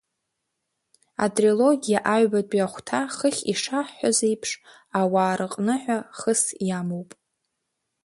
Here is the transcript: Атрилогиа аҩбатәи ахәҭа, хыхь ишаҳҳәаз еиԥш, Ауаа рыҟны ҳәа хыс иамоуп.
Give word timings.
Атрилогиа 1.23 1.99
аҩбатәи 2.13 2.65
ахәҭа, 2.65 2.99
хыхь 3.15 3.41
ишаҳҳәаз 3.51 4.17
еиԥш, 4.27 4.51
Ауаа 4.99 5.37
рыҟны 5.39 5.73
ҳәа 5.81 5.97
хыс 6.19 6.41
иамоуп. 6.67 7.09